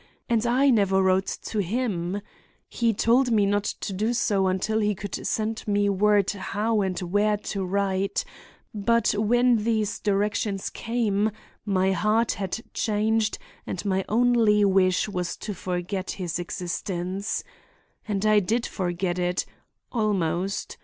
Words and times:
And 0.27 0.47
I 0.47 0.71
never 0.71 1.03
wrote 1.03 1.27
to 1.43 1.59
him. 1.59 2.21
He 2.67 2.91
told 2.91 3.29
me 3.29 3.45
not 3.45 3.65
to 3.65 3.93
do 3.93 4.13
so 4.15 4.47
until 4.47 4.79
he 4.79 4.95
could 4.95 5.27
send 5.27 5.63
me 5.67 5.89
word 5.89 6.31
how 6.31 6.81
and 6.81 6.97
where 6.99 7.37
to 7.53 7.63
write; 7.63 8.25
but 8.73 9.11
when 9.15 9.63
these 9.63 9.99
directions 9.99 10.71
came 10.71 11.29
my 11.67 11.91
heart 11.91 12.31
had 12.31 12.63
changed 12.73 13.37
and 13.67 13.85
my 13.85 14.03
only 14.09 14.65
wish 14.65 15.07
was 15.07 15.37
to 15.37 15.53
forget 15.53 16.09
his 16.09 16.39
existence. 16.39 17.43
And 18.07 18.25
I 18.25 18.39
did 18.39 18.65
forget 18.65 19.19
it—almost. 19.19 20.77